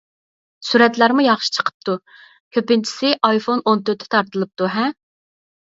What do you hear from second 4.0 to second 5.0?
تارتىلىپتۇ-ھە؟